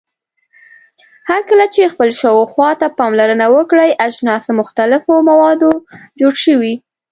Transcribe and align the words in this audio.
هرکله 1.29 1.65
چې 1.73 1.91
خپل 1.93 2.09
شاوخوا 2.21 2.69
ته 2.81 2.87
پاملرنه 2.97 3.45
وکړئ 3.55 3.89
اجناس 4.07 4.41
له 4.49 4.53
مختلفو 4.61 5.13
موادو 5.29 5.71
جوړ 6.19 6.33
شوي. 6.45 6.73